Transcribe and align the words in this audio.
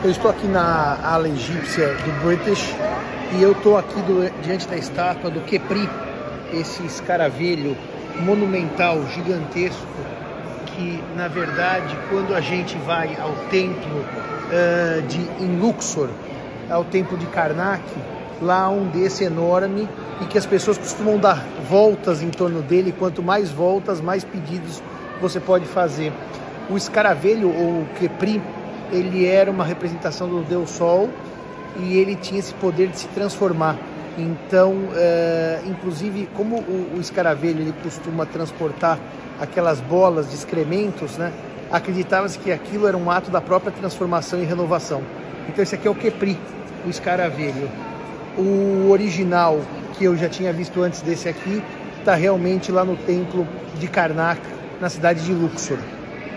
Eu 0.00 0.12
estou 0.12 0.30
aqui 0.30 0.46
na 0.46 0.96
ala 1.02 1.28
egípcia 1.28 1.88
do 1.88 2.22
British 2.22 2.72
e 3.36 3.42
eu 3.42 3.50
estou 3.50 3.76
aqui 3.76 4.00
do, 4.02 4.30
diante 4.42 4.68
da 4.68 4.76
estátua 4.76 5.28
do 5.28 5.40
Kepri, 5.40 5.90
esse 6.52 6.86
escaravelho 6.86 7.76
monumental, 8.20 9.04
gigantesco, 9.08 9.84
que 10.66 11.02
na 11.16 11.26
verdade 11.26 11.98
quando 12.10 12.32
a 12.32 12.40
gente 12.40 12.78
vai 12.78 13.16
ao 13.20 13.32
templo 13.50 13.98
uh, 13.98 15.02
de 15.02 15.18
Luxor, 15.60 16.10
ao 16.70 16.84
templo 16.84 17.18
de 17.18 17.26
Karnak, 17.26 17.82
lá 18.40 18.68
um 18.68 18.86
desse 18.90 19.24
enorme 19.24 19.88
e 20.20 20.26
que 20.26 20.38
as 20.38 20.46
pessoas 20.46 20.78
costumam 20.78 21.18
dar 21.18 21.44
voltas 21.68 22.22
em 22.22 22.30
torno 22.30 22.62
dele, 22.62 22.94
quanto 22.96 23.20
mais 23.20 23.50
voltas, 23.50 24.00
mais 24.00 24.22
pedidos 24.22 24.80
você 25.20 25.40
pode 25.40 25.64
fazer. 25.64 26.12
O 26.70 26.76
escaravelho 26.76 27.48
ou 27.48 27.84
Kepri 27.98 28.40
ele 28.92 29.26
era 29.26 29.50
uma 29.50 29.64
representação 29.64 30.28
do 30.28 30.42
Deus 30.42 30.70
Sol 30.70 31.08
e 31.78 31.96
ele 31.96 32.16
tinha 32.16 32.40
esse 32.40 32.54
poder 32.54 32.88
de 32.88 32.98
se 32.98 33.08
transformar. 33.08 33.76
Então, 34.16 34.74
é, 34.96 35.60
inclusive, 35.66 36.28
como 36.34 36.56
o, 36.56 36.96
o 36.96 37.00
escaravelho 37.00 37.60
ele 37.60 37.74
costuma 37.82 38.26
transportar 38.26 38.98
aquelas 39.40 39.80
bolas 39.80 40.28
de 40.28 40.34
excrementos, 40.34 41.16
né? 41.16 41.32
Acreditava-se 41.70 42.38
que 42.38 42.50
aquilo 42.50 42.88
era 42.88 42.96
um 42.96 43.10
ato 43.10 43.30
da 43.30 43.40
própria 43.40 43.70
transformação 43.70 44.42
e 44.42 44.44
renovação. 44.44 45.02
Então, 45.48 45.62
esse 45.62 45.74
aqui 45.74 45.86
é 45.86 45.90
o 45.90 45.94
Kepri, 45.94 46.36
o 46.84 46.90
escaravelho. 46.90 47.70
O 48.36 48.90
original, 48.90 49.60
que 49.96 50.04
eu 50.04 50.16
já 50.16 50.28
tinha 50.28 50.52
visto 50.52 50.82
antes 50.82 51.00
desse 51.02 51.28
aqui, 51.28 51.62
está 51.98 52.14
realmente 52.14 52.72
lá 52.72 52.84
no 52.84 52.96
templo 52.96 53.46
de 53.78 53.86
Karnak, 53.86 54.40
na 54.80 54.88
cidade 54.88 55.24
de 55.24 55.32
Luxor. 55.32 55.78